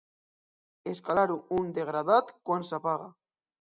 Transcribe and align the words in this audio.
escalar 0.93 1.27
un 1.59 1.69
degradat 1.77 2.33
quan 2.49 2.67
s'apaga. 2.71 3.11